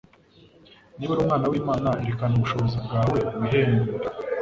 [0.97, 4.05] "Niba uri Umwana w'Imana" erekana ubushobozi bwawe wihembure.